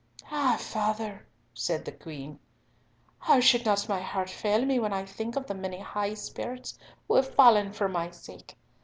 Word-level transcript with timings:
"Ah, 0.31 0.57
Father!" 0.59 1.27
said 1.53 1.85
the 1.85 1.91
Queen, 1.91 2.39
"how 3.19 3.39
should 3.39 3.65
not 3.67 3.87
my 3.87 4.01
heart 4.01 4.31
fail 4.31 4.65
me 4.65 4.79
when 4.79 4.91
I 4.93 5.05
think 5.05 5.35
of 5.35 5.45
the 5.45 5.53
many 5.53 5.77
high 5.77 6.15
spirits 6.15 6.75
who 7.07 7.13
have 7.17 7.35
fallen 7.35 7.71
for 7.71 7.87
my 7.87 8.09
sake? 8.09 8.57